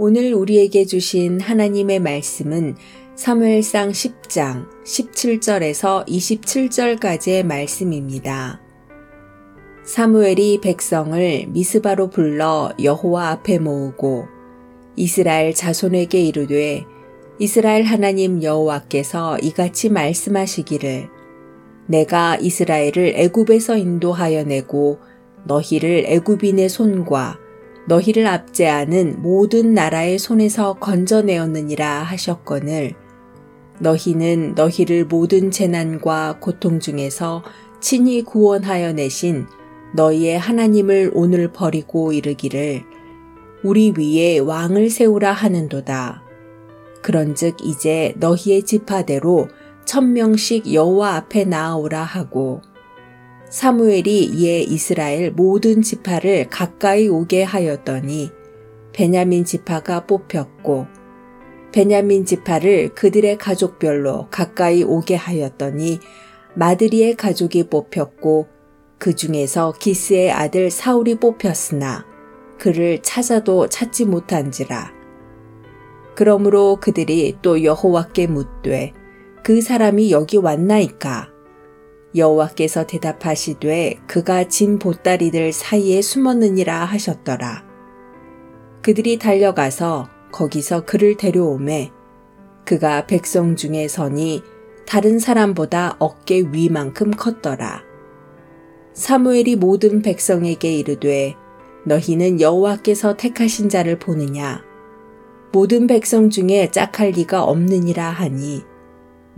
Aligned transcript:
오늘 0.00 0.32
우리에게 0.32 0.84
주신 0.84 1.40
하나님의 1.40 1.98
말씀은 1.98 2.76
사무엘상 3.16 3.90
10장 3.90 4.68
17절에서 4.84 6.06
27절까지의 6.06 7.44
말씀입니다. 7.44 8.60
사무엘이 9.82 10.60
백성을 10.60 11.46
미스바로 11.48 12.10
불러 12.10 12.70
여호와 12.80 13.30
앞에 13.30 13.58
모으고 13.58 14.28
이스라엘 14.94 15.52
자손에게 15.52 16.20
이르되 16.20 16.84
이스라엘 17.40 17.82
하나님 17.82 18.40
여호와께서 18.40 19.40
이같이 19.40 19.88
말씀하시기를 19.88 21.08
내가 21.88 22.36
이스라엘을 22.36 23.14
애굽에서 23.16 23.76
인도하여 23.76 24.44
내고 24.44 25.00
너희를 25.44 26.04
애굽인의 26.06 26.68
손과 26.68 27.47
너희를 27.88 28.26
압제하는 28.26 29.22
모든 29.22 29.72
나라의 29.72 30.18
손에서 30.18 30.74
건져내었느니라 30.74 32.02
하셨거늘 32.02 32.92
너희는 33.78 34.54
너희를 34.54 35.06
모든 35.06 35.50
재난과 35.50 36.38
고통 36.40 36.80
중에서 36.80 37.42
친히 37.80 38.22
구원하여 38.22 38.92
내신 38.92 39.46
너희의 39.94 40.38
하나님을 40.38 41.12
오늘 41.14 41.50
버리고 41.50 42.12
이르기를 42.12 42.82
우리 43.64 43.94
위에 43.96 44.38
왕을 44.38 44.90
세우라 44.90 45.32
하는도다. 45.32 46.22
그런즉 47.02 47.56
이제 47.64 48.14
너희의 48.18 48.64
지파대로 48.64 49.48
천명씩 49.86 50.74
여호와 50.74 51.14
앞에 51.14 51.44
나아오라 51.44 52.02
하고 52.02 52.60
사무엘이 53.50 54.24
이에 54.26 54.60
이스라엘 54.60 55.30
모든 55.30 55.80
지파를 55.80 56.48
가까이 56.50 57.08
오게 57.08 57.42
하였더니 57.42 58.30
베냐민 58.92 59.44
지파가 59.44 60.06
뽑혔고 60.06 60.86
베냐민 61.72 62.24
지파를 62.24 62.90
그들의 62.94 63.38
가족별로 63.38 64.28
가까이 64.30 64.82
오게 64.82 65.14
하였더니 65.14 66.00
마드리의 66.54 67.14
가족이 67.14 67.68
뽑혔고 67.68 68.48
그 68.98 69.14
중에서 69.14 69.72
기스의 69.78 70.30
아들 70.30 70.70
사울이 70.70 71.14
뽑혔으나 71.14 72.04
그를 72.58 73.00
찾아도 73.02 73.68
찾지 73.68 74.06
못한지라. 74.06 74.92
그러므로 76.16 76.78
그들이 76.80 77.36
또 77.42 77.62
여호와께 77.62 78.26
묻되 78.26 78.92
그 79.44 79.62
사람이 79.62 80.10
여기 80.10 80.36
왔나이까? 80.36 81.37
여호와께서 82.14 82.86
대답하시되 82.86 84.00
그가 84.06 84.44
진 84.44 84.78
보따리들 84.78 85.52
사이에 85.52 86.00
숨었느니라 86.02 86.84
하셨더라. 86.84 87.64
그들이 88.82 89.18
달려가서 89.18 90.08
거기서 90.32 90.84
그를 90.84 91.16
데려오매 91.16 91.90
그가 92.64 93.06
백성 93.06 93.56
중에 93.56 93.88
서니 93.88 94.42
다른 94.86 95.18
사람보다 95.18 95.96
어깨 95.98 96.40
위만큼 96.40 97.10
컸더라. 97.10 97.82
사무엘이 98.94 99.56
모든 99.56 100.02
백성에게 100.02 100.74
이르되 100.74 101.34
너희는 101.84 102.40
여호와께서 102.40 103.16
택하신 103.16 103.68
자를 103.68 103.98
보느냐 103.98 104.64
모든 105.52 105.86
백성 105.86 106.30
중에 106.30 106.70
짝할 106.70 107.10
리가 107.10 107.44
없느니라 107.44 108.10
하니 108.10 108.62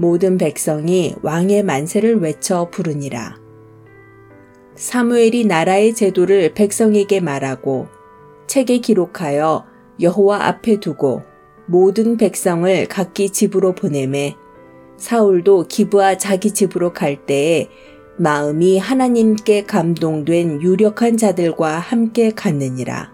모든 0.00 0.38
백성이 0.38 1.14
왕의 1.20 1.62
만세를 1.62 2.22
외쳐 2.22 2.70
부르니라 2.70 3.36
사무엘이 4.74 5.44
나라의 5.44 5.94
제도를 5.94 6.54
백성에게 6.54 7.20
말하고 7.20 7.86
책에 8.46 8.78
기록하여 8.78 9.66
여호와 10.00 10.46
앞에 10.46 10.80
두고 10.80 11.20
모든 11.66 12.16
백성을 12.16 12.86
각기 12.88 13.28
집으로 13.28 13.74
보내매 13.74 14.36
사울도 14.96 15.66
기브와 15.68 16.16
자기 16.16 16.52
집으로 16.52 16.94
갈 16.94 17.26
때에 17.26 17.68
마음이 18.16 18.78
하나님께 18.78 19.66
감동된 19.66 20.62
유력한 20.62 21.18
자들과 21.18 21.78
함께 21.78 22.30
갔느니라. 22.30 23.12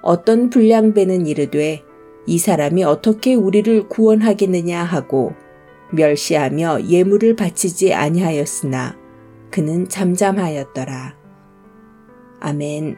어떤 0.00 0.48
불량배는 0.48 1.26
이르되 1.26 1.82
이 2.26 2.38
사람이 2.38 2.84
어떻게 2.84 3.34
우리를 3.34 3.88
구원하겠느냐 3.88 4.82
하고 4.82 5.34
멸시하며 5.92 6.88
예물을 6.88 7.36
바치지 7.36 7.94
아니하였으나 7.94 8.96
그는 9.50 9.88
잠잠하였더라. 9.88 11.16
아멘. 12.40 12.96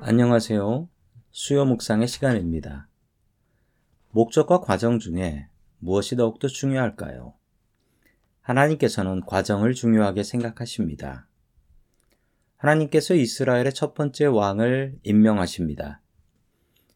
안녕하세요. 0.00 0.88
수요 1.32 1.64
묵상의 1.64 2.08
시간입니다. 2.08 2.88
목적과 4.12 4.60
과정 4.60 4.98
중에 4.98 5.48
무엇이 5.78 6.16
더욱더 6.16 6.48
중요할까요? 6.48 7.35
하나님께서는 8.46 9.22
과정을 9.22 9.74
중요하게 9.74 10.22
생각하십니다. 10.22 11.26
하나님께서 12.58 13.14
이스라엘의 13.14 13.74
첫 13.74 13.92
번째 13.94 14.26
왕을 14.26 15.00
임명하십니다. 15.02 16.00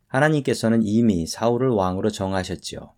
하나님께서는 0.07 0.83
이미 0.85 1.27
사울을 1.27 1.71
왕으로 1.71 2.11
정하셨지요. 2.11 2.95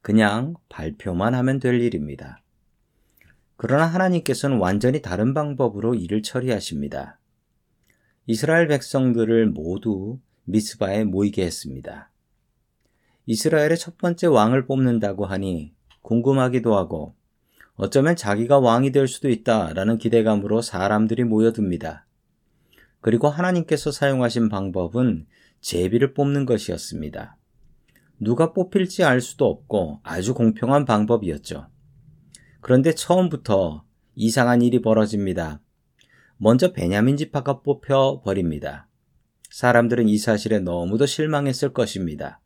그냥 0.00 0.54
발표만 0.68 1.36
하면 1.36 1.60
될 1.60 1.80
일입니다. 1.80 2.42
그러나 3.56 3.86
하나님께서는 3.86 4.58
완전히 4.58 5.00
다른 5.00 5.32
방법으로 5.32 5.94
일을 5.94 6.22
처리하십니다. 6.22 7.20
이스라엘 8.26 8.66
백성들을 8.66 9.50
모두 9.50 10.18
미스바에 10.44 11.04
모이게 11.04 11.44
했습니다. 11.44 12.10
이스라엘의 13.26 13.78
첫 13.78 13.96
번째 13.96 14.26
왕을 14.26 14.66
뽑는다고 14.66 15.24
하니 15.24 15.72
궁금하기도 16.02 16.76
하고 16.76 17.14
어쩌면 17.76 18.16
자기가 18.16 18.58
왕이 18.58 18.92
될 18.92 19.08
수도 19.08 19.30
있다라는 19.30 19.98
기대감으로 19.98 20.60
사람들이 20.60 21.24
모여듭니다. 21.24 22.06
그리고 23.00 23.28
하나님께서 23.28 23.90
사용하신 23.90 24.48
방법은 24.48 25.26
제비를 25.60 26.14
뽑는 26.14 26.46
것이었습니다. 26.46 27.36
누가 28.20 28.52
뽑힐지 28.52 29.04
알 29.04 29.20
수도 29.20 29.46
없고 29.46 30.00
아주 30.02 30.34
공평한 30.34 30.84
방법이었죠. 30.84 31.66
그런데 32.60 32.94
처음부터 32.94 33.84
이상한 34.14 34.62
일이 34.62 34.80
벌어집니다. 34.80 35.60
먼저 36.36 36.72
베냐민 36.72 37.16
지파가 37.16 37.62
뽑혀 37.62 38.20
버립니다. 38.24 38.88
사람들은 39.50 40.08
이 40.08 40.18
사실에 40.18 40.60
너무도 40.60 41.06
실망했을 41.06 41.72
것입니다. 41.72 42.40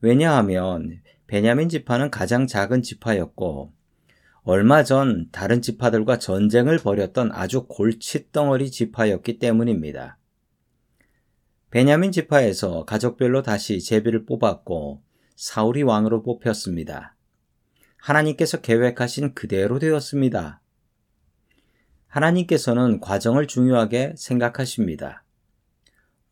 왜냐하면 0.00 1.00
베냐민 1.26 1.68
지파는 1.68 2.10
가장 2.10 2.46
작은 2.46 2.82
지파였고 2.82 3.72
얼마 4.52 4.82
전 4.82 5.28
다른 5.30 5.62
지파들과 5.62 6.18
전쟁을 6.18 6.78
벌였던 6.78 7.30
아주 7.32 7.66
골칫덩어리 7.68 8.72
지파였기 8.72 9.38
때문입니다. 9.38 10.18
베냐민 11.70 12.10
지파에서 12.10 12.84
가족별로 12.84 13.42
다시 13.42 13.80
제비를 13.80 14.26
뽑았고 14.26 15.04
사울이 15.36 15.84
왕으로 15.84 16.24
뽑혔습니다. 16.24 17.14
하나님께서 17.98 18.60
계획하신 18.60 19.34
그대로 19.34 19.78
되었습니다. 19.78 20.60
하나님께서는 22.08 22.98
과정을 22.98 23.46
중요하게 23.46 24.14
생각하십니다. 24.16 25.22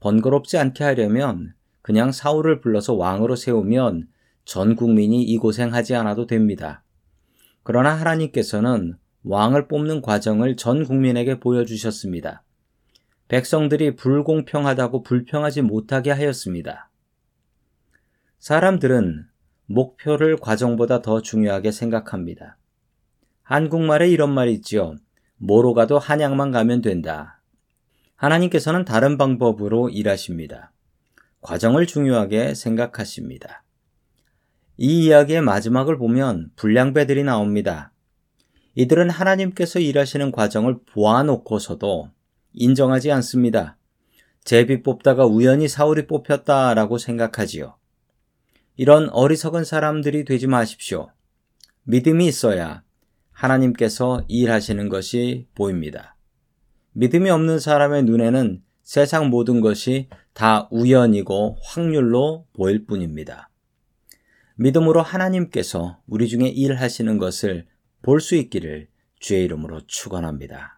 번거롭지 0.00 0.58
않게 0.58 0.82
하려면 0.82 1.54
그냥 1.82 2.10
사울을 2.10 2.62
불러서 2.62 2.94
왕으로 2.94 3.36
세우면 3.36 4.09
전 4.44 4.74
국민이 4.74 5.22
이 5.22 5.38
고생하지 5.38 5.94
않아도 5.94 6.26
됩니다. 6.26 6.82
그러나 7.68 7.92
하나님께서는 7.92 8.97
왕을 9.24 9.68
뽑는 9.68 10.00
과정을 10.00 10.56
전 10.56 10.86
국민에게 10.86 11.38
보여주셨습니다. 11.38 12.42
백성들이 13.28 13.94
불공평하다고 13.94 15.03
불평하지 15.03 15.60
못하게 15.60 16.12
하였습니다. 16.12 16.88
사람들은 18.38 19.26
목표를 19.66 20.38
과정보다 20.38 21.03
더 21.03 21.20
중요하게 21.20 21.70
생각합니다. 21.70 22.56
한국말에 23.42 24.09
이런 24.09 24.32
말이 24.32 24.54
있지요. 24.54 24.97
뭐로 25.36 25.74
가도 25.74 25.98
한양만 25.98 26.50
가면 26.53 26.80
된다. 26.80 27.42
하나님께서는 28.16 28.86
다른 28.86 29.18
방법으로 29.18 29.91
일하십니다. 29.91 30.72
과정을 31.42 31.86
중요하게 31.86 32.54
생각하십니다. 32.54 33.62
이 34.80 35.07
이야기의 35.07 35.42
마지막을 35.42 35.98
보면 35.98 36.53
불량배들이 36.54 37.25
나옵니다. 37.25 37.92
이들은 38.77 39.10
하나님께서 39.10 39.80
일하시는 39.80 40.30
과정을 40.30 40.78
보아놓고서도 40.92 42.10
인정하지 42.53 43.10
않습니다. 43.10 43.77
제비 44.45 44.84
뽑다가 44.84 45.27
우연히 45.27 45.66
사울이 45.66 46.07
뽑혔다라고 46.07 46.97
생각하지요. 46.97 47.77
이런 48.77 49.09
어리석은 49.10 49.65
사람들이 49.65 50.25
되지 50.25 50.47
마십시오. 50.47 51.10
믿음이 51.83 52.28
있어야 52.28 52.84
하나님께서 53.33 54.24
일하시는 54.28 54.89
것이 54.89 55.48
보입니다. 55.57 56.15
믿음이 56.92 57.31
없는 57.31 57.59
사람의 57.59 58.04
눈에는 58.04 58.63
세상 58.84 59.28
모든 59.28 59.60
것이 59.60 60.09
다 60.33 60.69
우연이고 60.71 61.59
확률로 61.65 62.47
보일 62.53 62.86
뿐입니다. 62.86 63.51
믿음으로 64.60 65.03
하나님께서 65.03 66.01
우리 66.09 66.28
중에 66.28 66.49
일하시는 66.49 67.19
것을 67.19 67.66
볼 68.03 68.21
수 68.21 68.34
있기를 68.34 68.89
주의 69.21 69.45
이름으로 69.45 69.87
축원합니다. 69.87 70.78